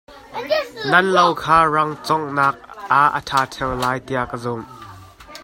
Nan 0.91 1.05
lo 1.15 1.23
kha 1.41 1.57
rangconghnak 1.73 2.55
ah 2.99 3.09
a 3.17 3.19
ṭha 3.27 3.41
ṭheu 3.51 3.71
lai 3.81 3.97
tiah 4.07 4.25
ka 4.29 4.37
zumh. 4.43 4.65